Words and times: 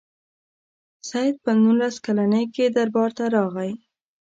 سید 1.09 1.35
په 1.43 1.51
نولس 1.63 1.95
کلني 2.05 2.43
کې 2.53 2.65
دربار 2.75 3.09
ته 3.17 3.25
راغی. 3.35 3.71